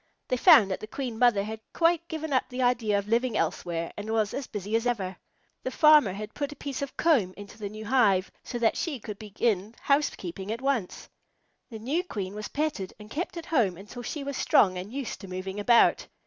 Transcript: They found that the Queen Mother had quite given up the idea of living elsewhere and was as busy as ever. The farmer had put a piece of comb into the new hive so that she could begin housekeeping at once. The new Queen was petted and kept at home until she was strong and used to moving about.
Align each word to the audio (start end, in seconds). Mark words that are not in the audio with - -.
They 0.29 0.35
found 0.37 0.71
that 0.71 0.79
the 0.79 0.87
Queen 0.87 1.19
Mother 1.19 1.43
had 1.43 1.59
quite 1.73 2.07
given 2.07 2.33
up 2.33 2.49
the 2.49 2.63
idea 2.63 2.97
of 2.97 3.07
living 3.07 3.37
elsewhere 3.37 3.93
and 3.95 4.09
was 4.09 4.33
as 4.33 4.47
busy 4.47 4.75
as 4.75 4.87
ever. 4.87 5.15
The 5.61 5.69
farmer 5.69 6.13
had 6.13 6.33
put 6.33 6.51
a 6.51 6.55
piece 6.55 6.81
of 6.81 6.97
comb 6.97 7.35
into 7.37 7.59
the 7.59 7.69
new 7.69 7.85
hive 7.85 8.31
so 8.43 8.57
that 8.57 8.77
she 8.77 8.99
could 8.99 9.19
begin 9.19 9.75
housekeeping 9.79 10.51
at 10.51 10.59
once. 10.59 11.07
The 11.69 11.77
new 11.77 12.03
Queen 12.03 12.33
was 12.33 12.47
petted 12.47 12.95
and 12.99 13.11
kept 13.11 13.37
at 13.37 13.45
home 13.45 13.77
until 13.77 14.01
she 14.01 14.23
was 14.23 14.37
strong 14.37 14.75
and 14.75 14.91
used 14.91 15.21
to 15.21 15.27
moving 15.27 15.59
about. 15.59 16.07